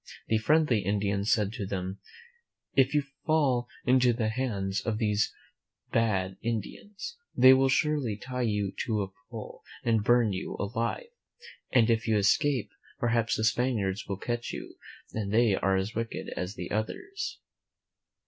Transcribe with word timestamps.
The 0.29 0.39
friendly 0.39 0.79
Indians 0.79 1.31
said 1.31 1.53
to 1.53 1.67
them, 1.67 1.99
"If 2.73 2.95
you 2.95 3.03
fall 3.23 3.67
into 3.85 4.13
the 4.13 4.29
hands 4.29 4.81
of 4.83 4.97
these 4.97 5.31
bad 5.91 6.37
Indians, 6.41 7.17
they 7.35 7.53
will 7.53 7.69
surely 7.69 8.17
tie 8.17 8.41
you 8.41 8.73
to 8.87 9.03
a 9.03 9.09
pole 9.29 9.61
and 9.83 10.03
burn 10.03 10.33
you 10.33 10.55
alive; 10.59 11.05
and 11.71 11.87
if 11.91 12.07
you 12.07 12.17
escape, 12.17 12.71
perhaps 12.97 13.37
the 13.37 13.43
Spaniards 13.43 14.07
will 14.07 14.17
catch 14.17 14.49
you, 14.51 14.75
and 15.13 15.31
they 15.31 15.53
are 15.53 15.77
as 15.77 15.93
wicked 15.93 16.29
as 16.35 16.55
the 16.55 16.71
others." 16.71 17.37